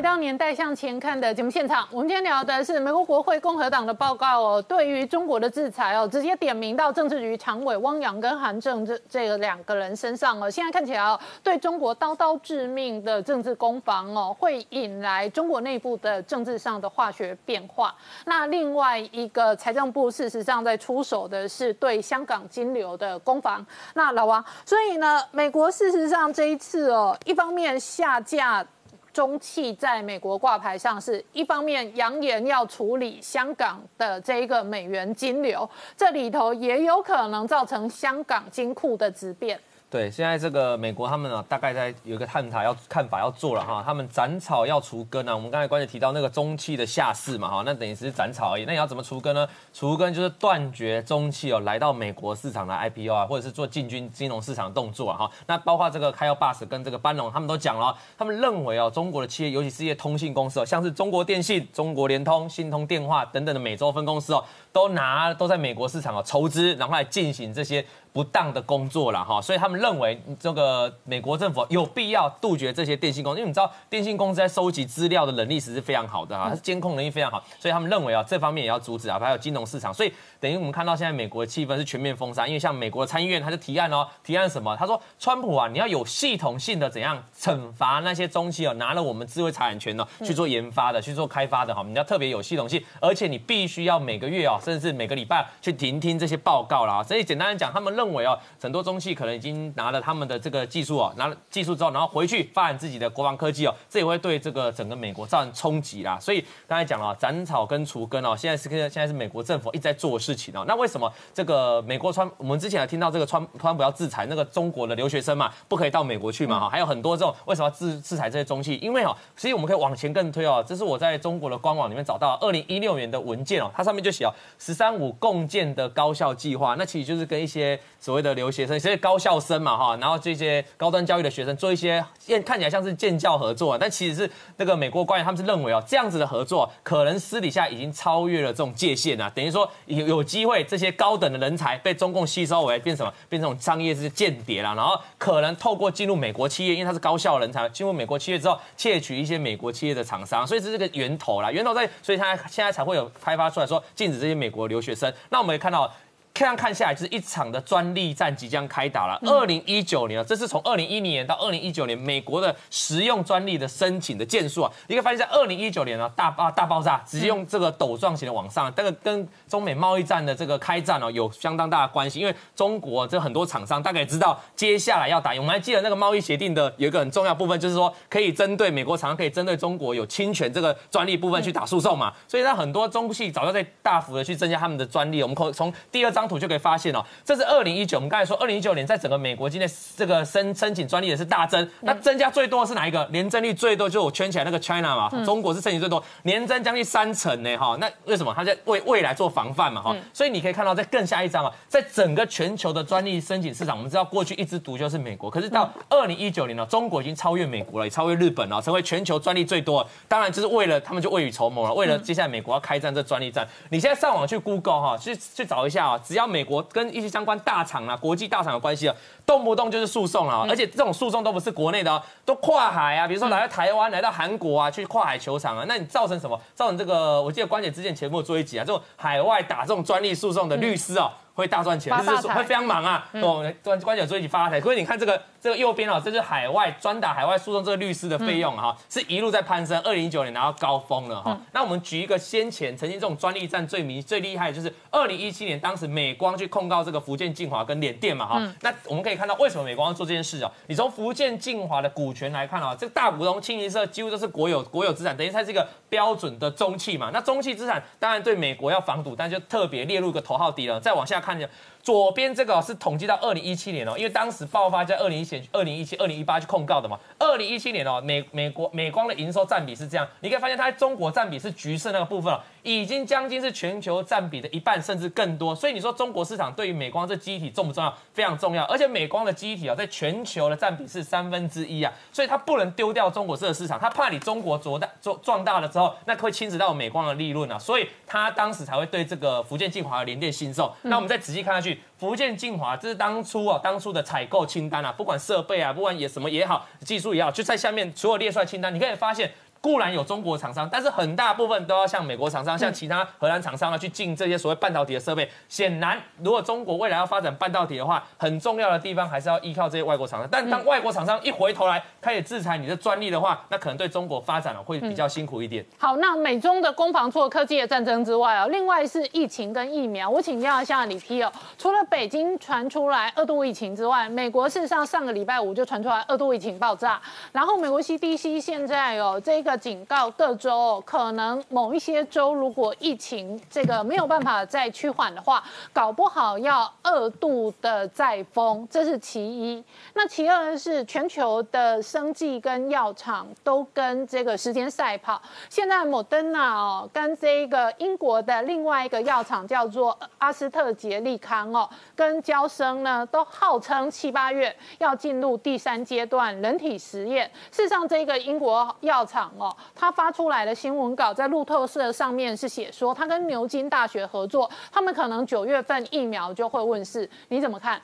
[0.00, 10.48] 回到年代向前看的节目现场，我们今天聊的是美国国会共和党的报告哦，对于中国的制裁哦，直接点名到政治局常委汪洋跟韩正这这个两个人身上哦。
[10.48, 17.94] 现在看起来哦，对中国刀刀致命的政治攻防哦，会引来中国内部的政治上的化学变化。
[18.24, 23.62] 那另外一个财政部事实上在出手的是对香港金流的攻防。
[23.92, 28.66] 那老王，所以呢，美国事实上这一次哦，一方面下架。
[29.12, 39.58] 中汽在美国挂牌上市，一方面扬言要处理香港的这一个美元金流，这里头也有可能造成香港金库的质变。
[39.90, 45.34] 对，现在这个美国他们呢，大概在有一个探讨要看法要做了哈，他们斩草要除根啊。
[45.34, 48.64] 我们刚才关键提到那个中汽的下市嘛哈，那等于是斩草而已。
[48.66, 49.44] 那你要怎么除根呢？
[49.74, 55.30] 除根就是断绝中汽哦来到美国市场的 IPO 啊，或者是做进军金融市场的动作啊哈。
[55.48, 67.84] 那包括这个开耀 bus 跟这个班龙，他们都讲了，他们认为哦，中国的企业，尤其是一些通信公司哦，像是中国电信、中国联通、信通电话等等的美洲分公司哦，都拿都在美国市场哦筹资，然后来进行这些。
[68.12, 84.76] 不当的工作了哈，所以他们认为这个美国政府有必要杜绝这些电信公司，因为你知道电信公司在收集资料的能力其实是非常好的哈，监控能力非常好，所以他们认为啊这方面也要阻止啊，还有金融市场，所以等于我们看到现在美国的气氛是全面封杀，因为像美国的参议院他就提案哦，提案什么？
[84.76, 97.00] 他说川普啊，你要有系统性的怎样惩罚那些中期哦，拿了我们智慧财产权呢去做研发的、去做开发的哈，你要特别有系统性，而且你必须要每个月哦，甚至是每个礼拜去聆听这些报告啦。
[97.04, 97.99] 所以简单来讲，他们。
[98.00, 106.18] 认为哦，很多中企可能已经拿了他们的这个技术啊，拿了技术之后，然后回去发展自己的国防科技哦，这也会对这个整个美国造成冲击啦。
[106.18, 110.64] 所以刚才讲了，斩草跟除根哦，现在是跟现在是美国政府一直在做的事情哦。
[110.66, 118.76] 那为什么这个美国川，我们之前有听到这个川川普要制裁那个中国的留学生嘛，不可以到美国去嘛哈，还有很多这种为什么要制制裁这些中企？
[118.76, 132.04] 因为哦，其实我们可以往前更推哦，这是我在中国的官网里面找到二零一六年的文件哦，它上面就写哦，十三五共建的高校计划，那其实就是跟一些所谓的留学生，这些高校生嘛哈，然后这些高端教育的学生做一些
[132.46, 155.12] 看起来像是建教合作，但其实是那个美国官员他们是认为哦，这样子的合作可能私底下已经超越了这种界限啊，等于说有有机会这些高等的人才被中共吸收为变什么，变成这种商业是间谍啦，然后可能透过进入美国企业，因为他是高校人才，进入美国企业之后窃取一些美国企业的厂商，所以这是个源头啦，源头在，所以他现在才会有开发出来说禁止这些美国留学生。
[155.28, 155.92] 那我们也看到。
[156.32, 159.20] 这样看下来，就是一场的专利战即将开打了。
[159.26, 168.74] 二零一九年啊，这是从二零一零年到二零一九年，美国的实用专利的申请的件数啊，你可以发现，在二零一九年呢，大爆大爆炸，直接用这个陡状型的往上。
[168.74, 172.18] 这个跟中美贸易战的这个开战哦，有相当大的关系。
[172.20, 182.12] 因为中国这很多厂商大概知道接下来要打，我们还记得那个贸易协定的有一个很重要部分，就是说可以针对美国厂商，可以针对中国有侵权这个专利部分去打诉讼嘛。
[182.26, 185.22] 所以，那很多中系早就在大幅的去增加他们的专利。
[185.22, 186.30] 我们从从第二张。
[186.30, 187.98] 图就可以发现哦，这是二零一九。
[187.98, 191.68] 我们刚才说，二零一九年在整个美国今天这个申申请专利的是大增。
[191.80, 193.04] 那增加最多的是哪一个？
[193.10, 197.76] 年增率最多就我圈起来那个 China 嘛，中国是申请最多，年增将近三成呢哈。
[197.80, 198.32] 那为什么？
[198.32, 199.96] 它在为未来做防范嘛哈。
[200.12, 209.84] 所以你可以看到，在更下一张啊，在整个全球的专利申请市场，我们知道过去一枝独秀是美国，可是到二零一九年呢，中国已经超越美国了，也超越日本了，成为全球专利最多。
[210.06, 213.44] 当然就是为了他们就未雨绸缪了，为了接下来美国要开战这专利战。
[213.70, 216.30] 你现在上网去 Google 哈，去去找一下啊，只要。
[216.30, 218.94] 美国跟一些相关大厂啊、国际大厂有关系啊，
[219.26, 226.40] 动不动就是诉讼啊，而且这种诉讼都不是国内的，都跨海啊，比如说来到台湾、来到韩国啊，去跨海球场啊，那你造成什么？
[226.54, 231.10] 造成这个，我记得关姐之前节目做一集啊，这种海外打这种专利诉讼的律师啊。
[231.40, 233.08] 会大赚钱，就是会非常忙啊！
[233.14, 234.60] 哦，关关键做一起发财。
[234.60, 239.80] 所以你看这个这个右边哦，这是海外专打海外诉讼这个律师的费用哈，是一路在攀升。
[239.80, 241.40] 二零一九年拿到高峰了哈。
[241.52, 248.54] 那我们举一个先前曾经这种专利战最迷最厉害，就是二零一七年当时美光去控告这个福建晋华跟联电嘛哈。
[248.60, 250.52] 那我们可以看到为什么美光要做这件事哦？
[250.66, 257.10] 你从福建晋华的股权来看啊，这个大股东清一色几乎都是国有国有资产，等于它是一个标准的中企嘛。
[257.12, 260.80] 那中企资产当然对美国要防堵，但就特别列入一个头号敌人。
[260.80, 261.48] 再往下看看见
[261.82, 266.98] 左边这个是统计到二零一七年哦，因为当时爆发在二零一七、二零一七、二零一八去控告的嘛。
[267.18, 275.54] 二零一七年哦，美美国美光的营收占比是这样，你可以发现它在中国占比是橘色那个部分哦，已经将近是全球占比的一半甚至更多。
[275.54, 277.94] 所以你说中国市场对于美光这机体重不重要？
[278.12, 278.64] 非常重要。
[278.64, 290.70] 而且美光的机体啊，在全球的占比是三分之一啊，所以它不能丢掉中国这个市场，它怕你中国做大做壮大了之后，那会侵蚀到美光的利润啊，所以它当时才会对这个福建晋华的联电新售。
[290.82, 291.69] 那我们再仔细看下去。
[291.98, 299.30] 福建晋华，这是当初啊，当初的采购清单啊，不管设备啊，不管也什么也好，技术也好，就在下面所有列出来清单，你可以发现。
[299.62, 305.30] 固然有中国厂商，但是很大部分都要向美国厂商、向其他荷兰厂商啊去进这些所谓半导体的设备。
[305.50, 310.26] 显然，如果中国未来要发展半导体的话，很重要的地方还是要依靠这些外国厂商。
[310.32, 315.62] 但当外国厂商一回头来开始制裁你的专利的话，那可能对中国发展了会比较辛苦一点。
[315.76, 320.08] 好，那美中的攻防除了科技的战争之外啊，另外是疫情跟疫苗。
[320.08, 326.98] 我请教一下李 P 哦，除了北京传出来二度疫情之外，美国事实上上个礼拜五就传出来二度疫情爆炸，
[327.30, 329.49] 然后美国 CDC 现在哦这个。
[329.56, 339.62] 警告各州，可能某一些州如果疫情这个没有办法再趋缓的话，搞不好要二度的再封，这是其一。
[339.94, 345.20] 那其二是全球的生计跟药厂都跟这个时间赛跑。
[345.48, 357.30] 现在莫登纳哦，跟这个英国的另外一个药厂叫做阿斯特捷利康哦，跟交生呢都号称七八月要进入第三阶段人体实验。
[357.50, 359.30] 事实上，这个英国药厂。
[359.40, 367.80] 哦，他发出来的新闻稿在路透社上面是写说，他跟牛津大学合作，他们可能九月份疫苗就会问世，你怎么看？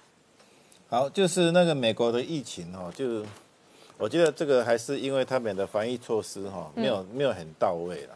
[0.90, 3.24] 好，就是那个美国的疫情哈，就
[3.96, 8.14] 我觉得这个还是因为他们的防疫措施哈，没有没有很到位了。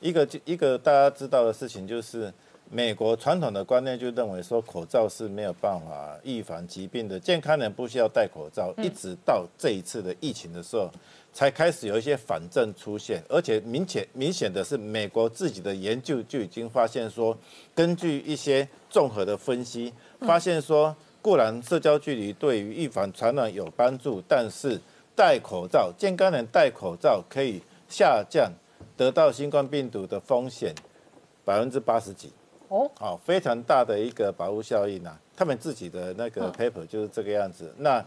[0.00, 2.34] 一个就一个大家知道的事情就是，
[2.68, 10.90] 美国传统的观念就认为说口罩是没有办法预防疾病的，健康人不需要戴口罩，一直到这一次的疫情的时候。
[11.32, 17.36] 才开始有一些反证出现，而且明显明显的是，美国自己的研究就已经发现说，
[17.74, 24.78] 根据一些综合的分析，发现说固然社交距离对于预防传染有帮助，但是
[25.16, 28.52] 戴口罩，健康人戴口罩可以下降
[28.96, 30.74] 得到新冠病毒的风险
[31.44, 32.30] 百分之八十几。
[32.68, 35.18] 哦，好、非常大的一个保护效应啊。
[35.36, 37.74] 他们自己的那个 paper 就是这个样子。
[37.78, 38.04] 那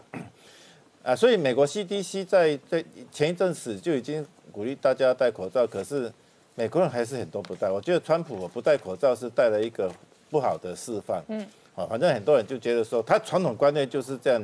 [1.06, 6.12] 啊，所以美国 CDC 在在前一阵子就已经鼓励大家戴口罩，可是
[6.56, 7.70] 美国人还是很多不戴。
[7.70, 9.88] 我觉得川普我不戴口罩是带了一个
[10.28, 11.22] 不好的示范。
[11.28, 14.42] 嗯，好，反正很多人就觉得说他传统观念就是这样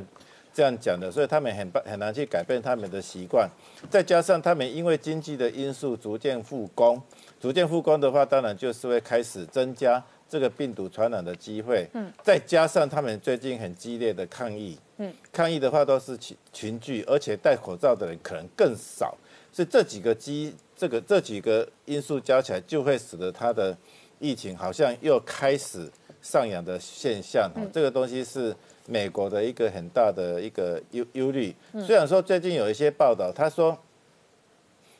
[0.53, 3.49] 这样讲的，所以他们很不很难去改变他们的习惯。
[3.89, 7.01] 再加上他们因为经济的因素逐渐复工，
[7.41, 11.85] 逐渐复工的话，当然就是会开始增加这个病毒传染的机会。
[11.93, 19.17] 嗯，再加上他们最近很激烈的抗议，嗯，抗议的话都是群群聚，而且戴口罩的人可能更少，
[19.51, 23.75] 所以这几个基这个这几个因素加起来，就会使得它的
[24.19, 25.89] 疫情好像又开始
[26.21, 27.49] 上扬的现象。
[27.55, 31.55] 哦这个东西是美国的一个很大的一个忧忧虑。
[31.85, 33.77] 虽然说最近有一些报道，他说。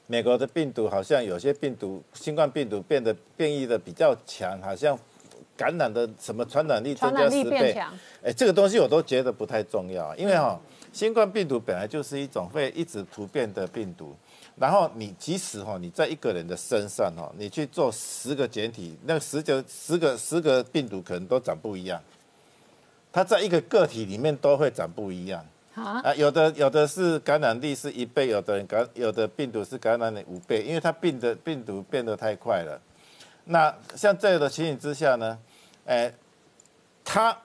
[0.06, 5.00] 美国的病毒好像有些病毒，新冠病毒变得变异的比较强，好像
[5.56, 7.78] 感染的什么传染力增加十倍。
[8.24, 10.60] 哎，这个东西我都觉得不太重要，因为哈、
[10.92, 14.16] 新冠病毒本来就是一种会一直突变的病毒。
[14.56, 22.00] 然后你即使哈、你在一个人的身上哈、你去做十个检体，那十个十个十个病毒可能都长不一样，
[23.12, 25.44] 它在一个个体里面都会长不一样。
[25.74, 32.80] 啊，啊，有的有的是感染力是一倍，有的人感有的病毒是感染力五倍，因为它病的病毒变得太快了。
[33.46, 35.38] 那像这样的情形之下呢，
[35.86, 36.14] 哎、
[37.04, 37.38] 它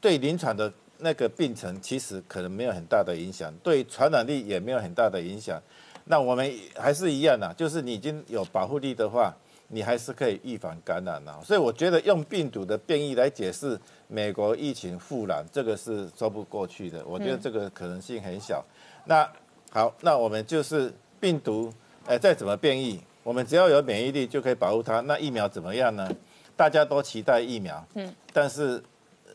[0.00, 5.60] 对临床的那个病程其实可能没有很大的影响，对传染力也没有很大的影响。
[6.06, 9.34] 那我们还是一样的，就是你已经有保护力的话，
[9.68, 11.40] 你还是可以预防感染啊。
[11.42, 13.78] 所以我觉得用病毒的变异来解释
[14.08, 17.04] 美国疫情复燃，这个是说不过去的。
[17.06, 18.64] 我觉得这个可能性很小。
[19.06, 19.26] 那
[19.70, 21.72] 好，那我们就是病毒，
[22.06, 25.00] 呃，再怎么变异，我们只要有免疫力就可以保护它。
[25.00, 26.08] 那疫苗怎么样呢？
[26.56, 28.80] 大家都期待疫苗，嗯，但是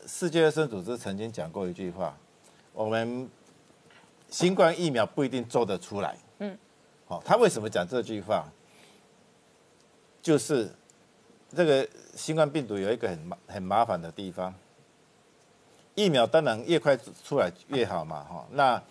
[0.06, 2.16] 世界卫生组织曾经讲过一句话：
[2.72, 3.28] 我们
[4.30, 6.16] 新冠疫苗不一定做得出来。
[6.38, 6.56] 嗯，
[7.06, 8.50] 好、他为什么讲这句话？
[10.22, 10.70] 就是
[11.54, 14.54] 这个新冠病毒有一个很麻很麻烦的地方，
[15.94, 18.82] 疫苗当然越快出来越好嘛，哈、那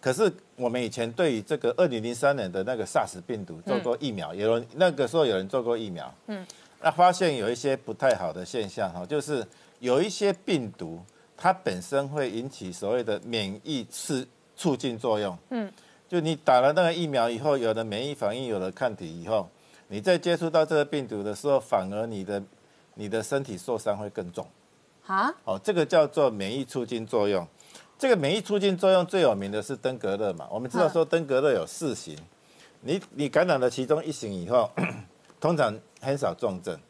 [0.00, 6.46] 可是我们以前对于这个二零零三年的那个 SARS 病毒做过疫苗，有人那个时候有人做过疫苗，嗯，
[6.80, 9.46] 那发现有一些不太好的现象哈，就是
[9.78, 10.98] 有一些病毒
[11.36, 15.70] 它本身会引起所谓的免疫刺促进作用，嗯，
[16.08, 19.46] 就你打了那个疫苗以后，有了免疫反应，有了抗体以后，
[19.88, 22.42] 你再接触到这个病毒的时候，反而你的
[22.94, 24.46] 你的身体受伤会更重。
[25.06, 27.46] 啊，哦，这个叫做免疫促进作用。
[28.00, 30.48] 这个免疫促进作用最有名的是登革热嘛？
[30.50, 32.16] 我们知道说登革热有四型，
[32.80, 34.70] 你你感染了其中一型以后，
[35.38, 36.80] 通常很少重症，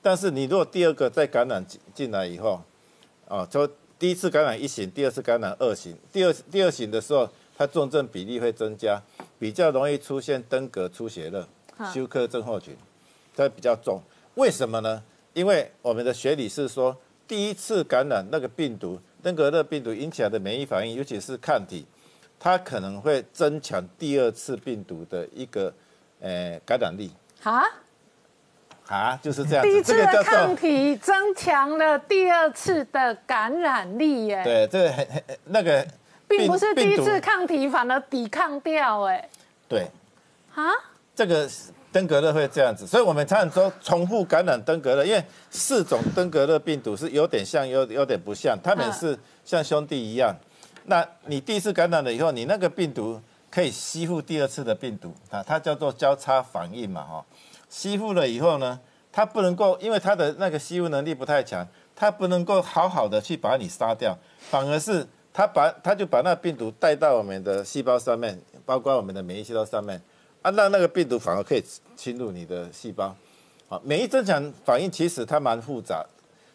[0.00, 2.62] 但是你如果第二个再感染进进来以后，
[3.26, 9.02] 哦，就第一次感染一型，第二次感染二型，第二第二型的时候，它重症比例会增加，
[9.40, 11.44] 比较容易出现登革出血热、
[11.92, 12.76] 休克症候群，
[13.34, 14.00] 它比较重。
[14.36, 15.02] 为什么呢？
[15.34, 16.96] 因为我们的学理是说，
[17.26, 21.86] 第一次感染那个病毒，登革热病毒引起来的免疫反应，尤其是抗体，
[22.40, 25.72] 它可能会增强第二次病毒的一个
[26.20, 27.12] 呃感染力。
[27.44, 27.62] 啊，
[28.88, 29.70] 啊，就是这样子。
[29.70, 35.86] 第一次的抗体增强了第二次的感染力，耶，对，这个很很那个
[36.28, 39.28] 并不是第一次抗体反而抵抗掉，哎，
[39.68, 39.86] 对。
[40.54, 40.70] 啊，
[41.14, 41.48] 这个
[41.92, 48.92] 登革热会这样子，所以我们常常说重复感染登革热，因为四种登革热病毒是有点像，有有点不像，他们嗯。
[48.92, 50.34] 是像兄弟一样。
[50.84, 57.24] 那你第一次感染了以后，你那个病毒可以吸附第二次的病毒，啊，它叫做交叉反应嘛，哈。
[57.68, 58.78] 吸附了以后呢，
[59.10, 70.00] 它不能够，因为它的那个吸附能力不太强，它不能够好好的去把你杀掉，反而是它把它就把那病毒带到我们的细胞上面，包括我们的免疫细胞上面，
[70.42, 71.64] 啊，让那个病毒反而可以
[71.96, 73.14] 侵入你的细胞。
[73.68, 76.04] 啊，免疫增强反应其实它蛮复杂，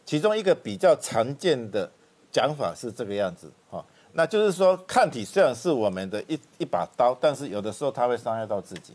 [0.06, 1.90] 其中一个比较常见的
[2.32, 8.94] 讲法是这个样子，哈、那就是说抗体虽然是我们的一一把刀，但是有的时候它会伤害到自己。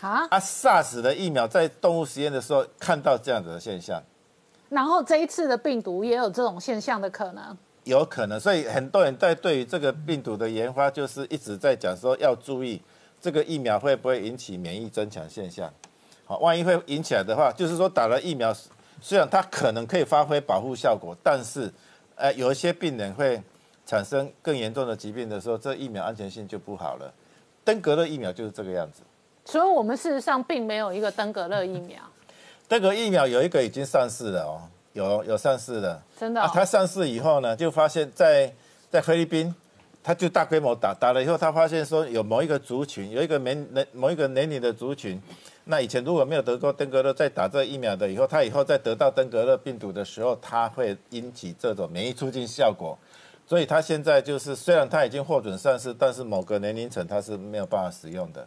[0.00, 4.02] 啊，啊，SARS 的疫苗在动物实验的时候看到这样子的现象，
[4.68, 12.80] 然后这一次的病毒也有这种现象的可能，有可能，所以很多人在对于这个病毒的研发，就是一直在讲说要注意
[13.24, 15.72] 这个疫苗会不会引起免疫增强现象。
[16.26, 18.54] 好，万一会引起来的话，就是说打了疫苗，
[19.00, 21.72] 虽然它可能可以发挥保护效果，但是
[22.16, 23.42] 呃，有一些病人会
[23.86, 27.10] 产生更严重的疾病的时候，这疫苗安全性就不好了。
[27.64, 29.00] 登革热疫苗就是这个样子。
[29.46, 32.02] 所以我们事实上并没有一个登革热疫苗，
[32.68, 34.60] 登革疫苗有一个已经上市了哦，
[34.92, 36.02] 有有上市了。
[36.20, 38.52] 真的哦、啊，它上市以后呢，就发现在
[38.90, 39.54] 在菲律宾，
[40.04, 45.18] 他就大规模打打了以后，他发现说有某一个族群，有一个年年某一个年龄的族群，
[45.64, 52.98] 那以前如果没有得过登革热，在打这疫苗的以后，他以后再得到登革热病毒的时候，他会引起这种免疫促进效果。
[53.46, 58.46] 所以他现在就是虽然他已经获准上市，但是某个年龄层他是没有办法使用的。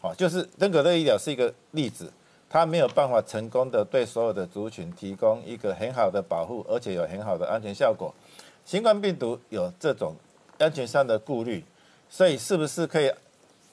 [0.00, 2.12] 好，就是登革热疫苗是一个例子，
[2.48, 8.14] 它没有办法成功的对所有的族群提供一个很好的保护，而且有很好的安全效果。
[8.64, 10.14] 新冠病毒有这种
[10.58, 11.64] 安全上的顾虑，
[12.08, 13.10] 所以是不是可以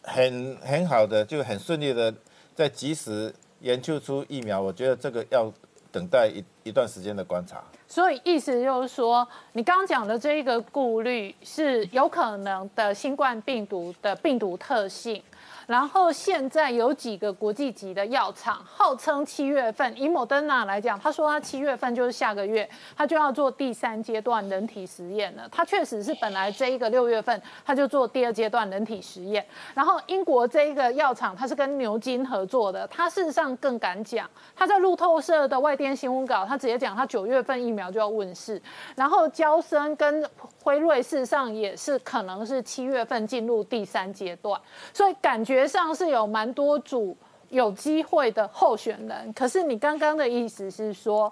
[0.02, 2.14] 很很好的就很顺利的
[2.56, 4.62] 在及时研究出疫苗？
[4.62, 5.52] 我觉得这个要
[5.92, 7.64] 等待一一段时间的观察。
[7.88, 15.22] 所以意思就是说，你刚刚讲的这一个顾虑是有可能的新冠病毒的病毒特性。
[15.66, 25.48] 然后现在有几个国际级的药厂号称七月份，以莫登纳来讲，他说他七月份就是下个月，他就要做第三阶段人体实验了。
[25.50, 29.46] 他确实是本来这一个六月份他就做第二阶段人体实验。
[29.74, 38.62] 然后英国这一个药厂，它是跟牛津合作的，他事实上更敢讲，他在路透社的外电新闻稿，他直接讲他九月份疫苗就要问世。
[38.96, 40.30] 然后交生跟
[40.62, 44.60] 辉瑞事实上也是可能是七月份进入第三阶段，
[44.94, 45.53] 所以感觉。
[45.54, 47.16] 觉上是有蛮多组
[47.50, 51.32] 有机会的候选人，可是你刚刚的意思是说，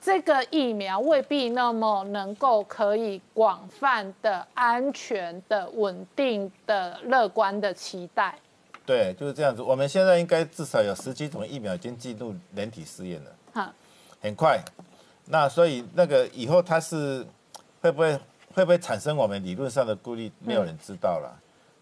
[0.00, 8.34] 这个疫苗未必那么能够可以广泛的、安全的、稳定的、乐观的期待。
[8.84, 9.62] 对，就是这样子。
[9.62, 13.72] 我们现在应该至少有十几种疫苗已经进入人体试验了，哈，
[14.20, 14.58] 很快。
[15.26, 17.24] 那所以那个以后它是
[17.80, 18.18] 会不会
[18.52, 21.30] 会不会产生我们理论上的顾虑，没有人知道了。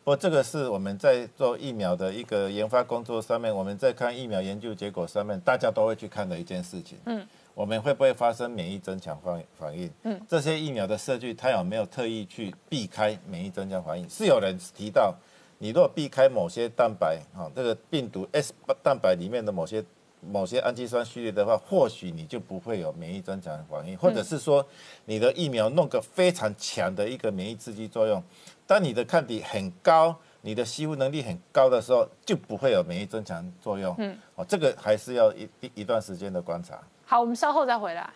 [0.09, 6.97] 不过这个是我们在做疫苗的一个研发工作上面，我们在看疫苗研究结果上面，大家都会去看的一件事情。
[7.05, 9.91] 嗯，我们会不会发生免疫增强反反应？
[10.05, 14.09] 嗯，这些疫苗的设计，它有没有特意去避开免疫增强反应？
[14.09, 15.15] 是有人提到，
[15.59, 19.85] 你如果避开某些蛋白，哈，这个病毒 S 蛋白里面的某些
[20.27, 24.67] 某些氨基酸序列的话，或许你就不会有免疫增强反应，或者是说
[25.05, 28.23] 你的疫苗弄个非常强的一个免疫刺激作用。
[28.69, 33.95] 当你的抗体很高，你的吸附能力很高的时候，就不会有免疫增强作用。
[33.97, 36.79] 嗯，哦，这个还是要一一段时间的观察。
[37.07, 38.11] 好，我们稍后再回来。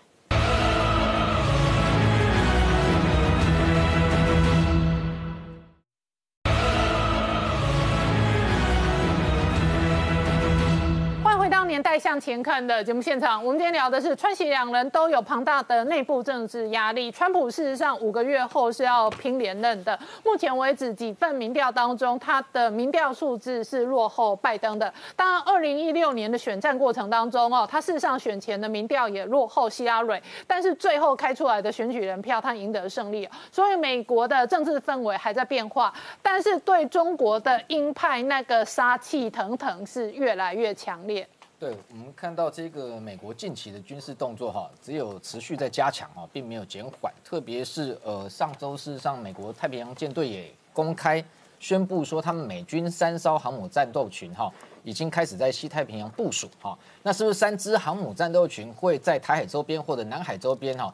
[11.93, 17.13] 年代向前看的节目现场，我们今天聊的是川西两人都有庞大的内部政治压力。
[17.13, 24.91] 川普事实上五个月后是要拼连任的，目前为止几份民调当中，他的民调数字是落后拜登的。
[25.15, 33.29] 当然，二零一六年的选战过程当中哦，他事实上选前的民调也落后希拉蕊，但是最后开出来的选举人票，他赢得胜利。
[33.51, 41.29] 所以美国的政治氛围还在变化，但是对中国的鹰派那个杀气腾腾是越来越强烈。
[41.63, 47.15] 对我们看到这个美国近期的军事动作哈，只有持续在加强哈，并没有减缓。
[47.25, 51.25] 特别是呃上周事实上，美国太平洋舰队也公开
[51.61, 54.53] 宣布说，他们美军三艘航母战斗群哈，
[54.83, 56.77] 已经开始在西太平洋部署哈。
[57.05, 60.93] 那是不是三支航母战斗群会在台海周边或者南海周边哈，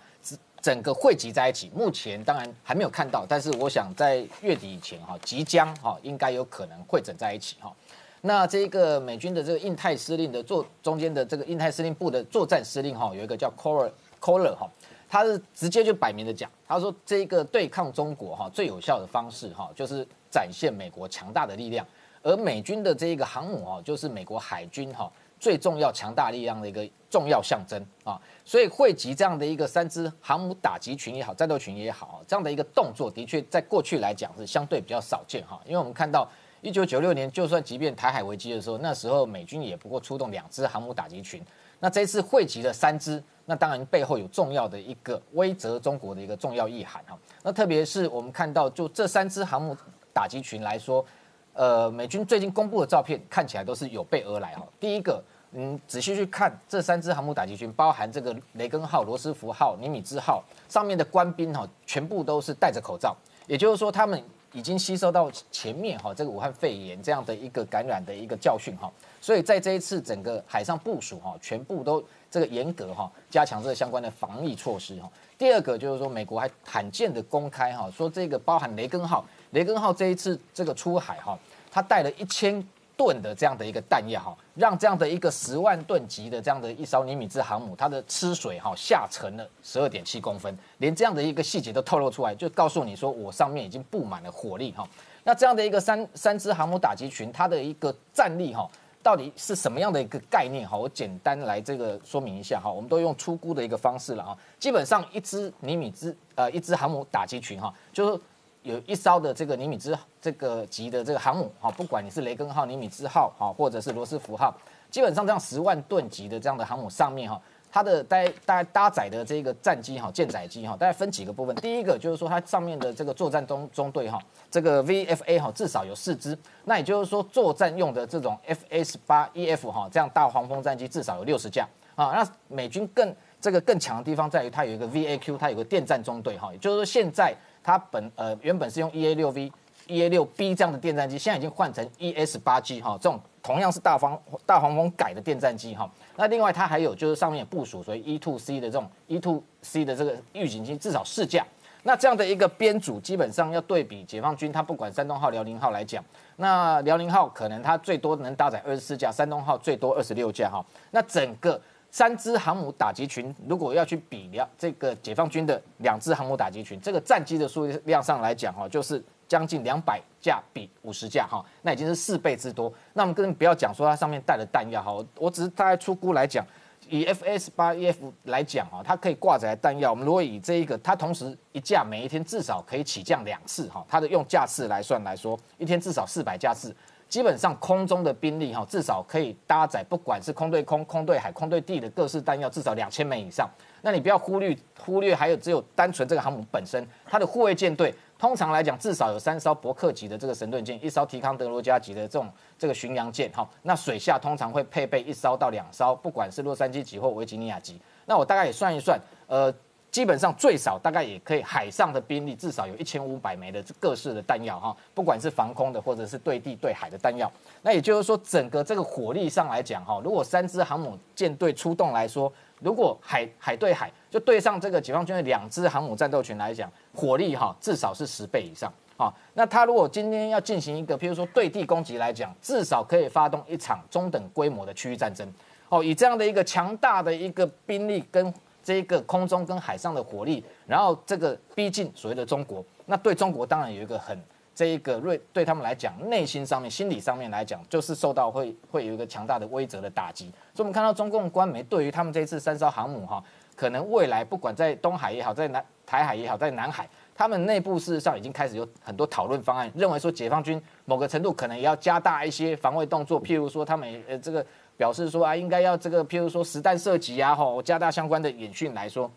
[0.61, 1.71] 整个汇集在一起？
[1.75, 7.75] 目前当然还没有看到，但是我想在月底以前哈，即将哈，应该有可能汇整在一起哈。
[8.23, 13.89] 那这个美军的这个印太司令的作中间的这个印太司令部的作战司令哈，有一个叫 Coller
[14.21, 14.69] Coller 哈，
[15.09, 21.87] 他是直接就摆明的讲，他说这个对抗中国哈最有效的方式哈，就是展现美国强大的力量，
[22.23, 25.09] 而美军的这一个航母哈，就是美国海军哈
[25.39, 36.29] 最重要强大力量的一个重要象征啊，所以汇集这样的一个三支航母打击群也好，战斗群也好，这样的一个动作的确在过去来讲是相对比较少见哈，因为我们看到。
[36.61, 41.41] 一九九六年，就算即便台海危机的时候，那时候美军也不过出动两支航母打击群。
[41.79, 47.17] 那这次汇集了三支，那当然背后有重要的一个威慑中国的一个重要意涵哈。
[47.45, 49.77] 那特别是我们看到，就这三支航母
[50.13, 51.05] 打击群来说，
[51.53, 54.67] 呃，美军最近公布的照片看起来都是有备而来哈。
[54.81, 64.21] 第一个，嗯，仔细去看这三支航母打击群，包含这个雷根号、罗斯福号、尼米兹号上面的官兵哈，全部都是戴着口罩，也就是说他们。
[64.53, 68.91] 已经吸收到前面哈这个武汉肺炎这样的一个感染的一个教训哈，
[69.21, 75.11] 所以在这一次整个海上部署哈，全部都这个严格哈，加强这个相关的防疫措施哈。
[75.37, 81.39] 第二个就是说，美国还罕见的公开哈，说这个包含雷根号，雷根号这一次这个出海哈，
[81.71, 82.67] 它带了一千。
[82.99, 94.85] 吨的这样的一个弹药哈，让这样的一个十万吨级的这样的一艘尼米兹航母，它的吃水哈下沉了十二点七公分，连这样的一个细节都透露出来，就告诉你说我上面已经布满了火力哈。
[95.23, 98.69] 那这样的一个三三支航母打击群，它的一个战力哈，
[99.01, 100.77] 到底是什么样的一个概念哈？
[100.77, 108.21] 我简单来这个说明一下哈，我们都用粗估的一个方式了啊，基本上一支尼米兹呃一支航母打击群哈，就是。
[108.69, 114.55] 有一艘的这个尼米兹这个级的这个航母哈，不管你是雷根号、尼米兹号哈，或者是罗斯福号，
[114.91, 117.41] 基本上这样十万吨级的这样的航母上面哈，
[117.73, 121.57] 它的大大概搭载的这个战机哈、舰载机哈，大概分几个部分。
[121.57, 132.13] 第一个就是说它上面的这个作战中中队哈，这个 VFA 哈至少有四支，那也就是说作战用的这种 FS 八 EF 哈这样大黄蜂战机至少有六十架啊。
[132.13, 137.35] 那美军更这个更强的地方在于它有一个 VAQ，它有个电战中队哈，也就是说现在。
[137.69, 139.53] 它本呃原本是用 E A 六 V、
[139.89, 145.87] E A 六 B 这样的电战机，现在已经换成 E S 八 G 哈，这种同样是大黄大黄蜂改的电战机哈。
[146.17, 151.45] 那另外它还有就是上面部署所以 E two C 的这种 E two C 的这个预警机至少四架。
[151.83, 156.03] 那这样的一个编组，基本上要对比解放军，它不管山东号、辽宁号来讲，
[156.37, 160.65] 那辽宁号可能它最多能搭载二十四架，山东号最多二十六架哈。
[160.91, 161.61] 那整个
[161.99, 172.73] 三支航母打击群，如果要去比量这个解放军的两支航母打击群，这个战机的数量上来讲，哈，就是将近两百架比五十架，哈，那已经是四倍之多。
[172.93, 176.47] 那我们更不要讲说它上面带的弹药，哈，我只是大概出估来讲，
[176.89, 177.97] 以 FS 八 EF
[178.27, 179.91] 来讲，哈，它可以挂载弹药。
[179.91, 186.73] 我们如果以这一个，它同时一架每一天至少可以起降两次，哈，它的用架次来算来说，一天至少四百架次。
[187.09, 193.49] 基本上空中的兵力哈，至少可以搭载，不管是空对空、空对海、空对地的各式弹药，至少两千枚以上。
[193.81, 203.49] 那你不要忽略忽略，还有只有单纯这个航母本身，它的护卫舰队通常来讲至少有三艘伯克级的这个神盾舰，一艘提康德罗加级的这种这个巡洋舰哈。
[203.63, 207.81] 那水下通常会配备一艘到两艘，不管是洛杉矶级或维吉尼亚级。
[208.05, 209.53] 那我大概也算一算，呃。
[209.99, 217.29] 基本上最少大概也可以海上的兵力至少有一千五百枚的各式的弹药哈，不管是防空的或者是对地对海的弹药。
[217.63, 229.13] 那也就是说，整个这个火力上来讲哈，如果三支航母舰队出动来说，如果海海对海就对上这个解放军的两支航母战斗群来讲，火力哈至少是十倍以上啊。
[229.35, 235.29] 那他如果今天要进行一个，譬如说对地攻击来讲，至少可以发动一场中等规模的区域战争
[235.69, 235.83] 哦。
[235.83, 238.33] 以这样的一个强大的一个兵力跟
[238.69, 244.23] 这一个空中跟海上的火力，然后这个逼近所谓的中国，那对中国当然有一个很
[244.55, 250.27] 这一个锐，对他们来讲，内心上面、心理上面来讲，就是受到会会有一个强大的威慑的打击。
[250.55, 253.25] 所以，我们看到中共官媒对于他们这次三艘航母哈，
[253.57, 264.45] 可能未来不管在东海也好，在南台海也好，在南海，他们内部事实上已经开始有很多讨论方案，认为说解放军某个程度可能也要加大一些防卫动作，譬如说他们呃这个。
[264.79, 269.11] 表示说啊，应该要这个，譬如说实弹射击啊，吼，加大相关的演训来说，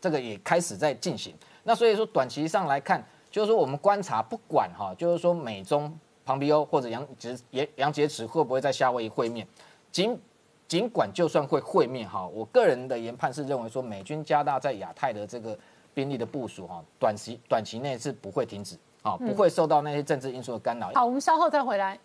[0.00, 1.32] 这个也开始在进行。
[1.62, 5.94] 那所以说，短期上来看，就是说我们观察，不管哈，就是说美中
[6.24, 9.46] 庞皮欧或者杨杰杨杨洁篪会不会在夏威夷会面，
[9.92, 10.18] 尽
[10.66, 15.56] 尽管就算会会面哈，我个人的研判是认为说，美军加大在亚太的这个
[15.92, 20.90] 兵力的部署哈，短期短期内是不会停止啊，不会受到那些政治因素的干扰。
[20.94, 21.98] 好，我们稍后再回来。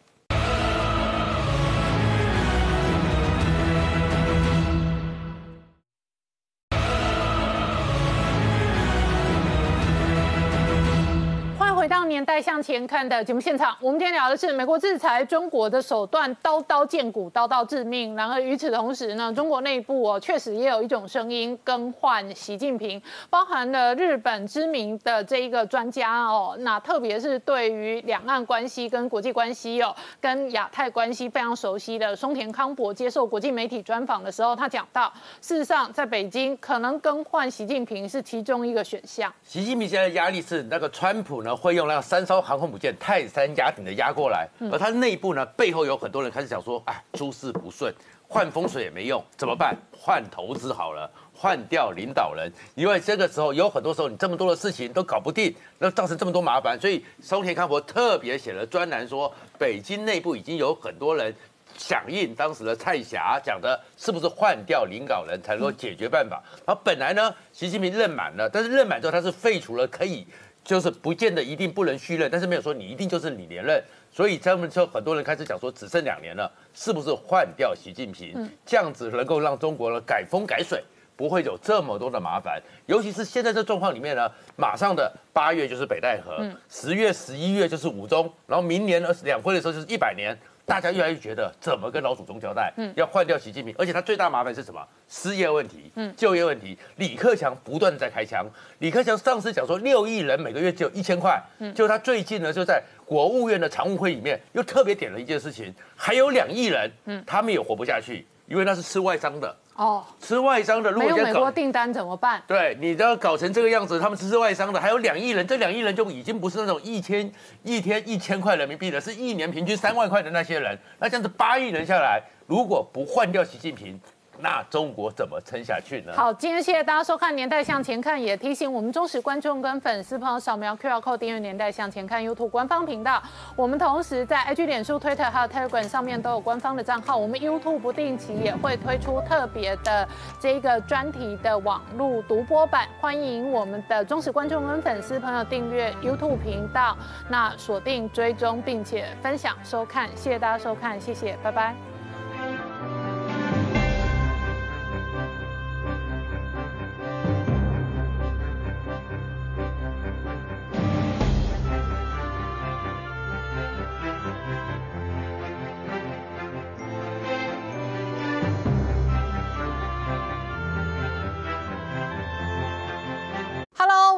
[12.20, 18.14] 年代向前看的节目现场，我们今天聊的是美国制裁中国的手段刀刀见骨，刀刀致命。
[18.14, 35.10] 然而与此同时呢，中国内部哦确实也有一种声音更换习近平，包含了日本知名的这一个专家哦，那特别是对于两岸关系跟国际关系哦，跟亚太关系非常熟悉的松田康博接受国际媒体专访的时候，他讲到，
[35.40, 39.34] 事实上在北京可能更换习近平是其中一个选项。
[39.42, 41.70] 习近平现在压力是那个川普呢会。
[41.70, 47.94] 用那个三艘航空母舰泰山压顶的压过来，而它内部呢，背后有很多人开始想说，哎，诸事不顺，
[48.28, 49.78] 换风水也没用，怎么办？
[49.96, 61.32] 换投资好了，换掉领导人，因为这个时候有很多时候你这么多的事情都搞不定，那造成这么多麻烦，所以松田康博特别写了专栏说，北京内部已经有很多人
[61.78, 66.42] 响应当时的蔡霞讲的，是不是换掉领导人才能够解决办法？
[66.66, 70.26] 而本来呢，习近平任满了，但是任满之后他是废除了可以。
[70.70, 73.84] 就是不见得一定不能续任，但是没有说你一定就是你连任。
[74.12, 80.84] 所以他们就很多人开始讲说，只剩两年了，是不是换掉习近平，这样子能够让中国呢改风改水，
[81.16, 82.62] 不会有这么多的麻烦。
[82.86, 90.38] 尤其是现在这状况里面呢，马上的八月就是北戴河，十月、十一月就是五中，然后明年二十两会的时候就是一百年。
[90.70, 92.72] 大家越来越觉得怎么跟老祖宗交代？
[92.78, 94.80] 嗯，要换掉习近平，而且他最大麻烦是什么？
[95.08, 96.78] 失业问题，嗯，就业问题。
[96.98, 98.46] 李克强不断在开枪。
[98.78, 109.58] 李克强上次讲说六亿人每个月只有一千块，嗯，就他最近呢就在国务院的常务会里面又特别点了一件事情，还有两亿人，嗯，他们也活不下去，因为那是吃外商的。
[109.80, 112.44] 哦，吃外商的，如果没有美国订单怎么办？
[112.46, 117.32] 对，你都要搞成这个样子，他们吃外商的，还有两亿人，这两亿人就已经不是那种一千
[117.64, 120.78] 一天一千块人民币的，是一年平均三万块的那些人。
[121.00, 123.98] 那这样子八亿人下来，如果不换掉习近平。
[124.42, 126.14] 那中国怎么撑下去呢？
[126.16, 133.22] 好，今天谢谢大家收看《年代向前看》，也提醒我们忠实观众跟粉丝朋友扫描 QR Code 订阅《年代向前看》YouTube 官方频道。
[133.56, 137.18] 我们同时在 IG、脸书、Twitter 还有 Telegram 上面都有官方的账号。
[137.18, 140.08] 我们 YouTube 不定期也会推出特别的
[140.40, 146.98] 这个专题的网络独播版，欢迎我们的忠实观众跟粉丝朋友订阅 YouTube 频道，
[147.30, 150.08] 那锁定追踪并且分享收看。
[150.16, 151.89] 谢谢大家收看，谢谢，拜拜。